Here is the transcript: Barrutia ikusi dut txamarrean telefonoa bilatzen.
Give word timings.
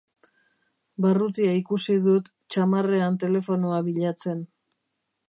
Barrutia 1.05 1.51
ikusi 1.57 1.97
dut 2.07 2.31
txamarrean 2.55 3.21
telefonoa 3.25 3.83
bilatzen. 3.91 4.43